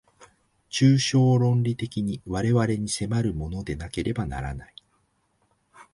[0.71, 4.73] 抽象論理的に我々に迫るものでなければならない。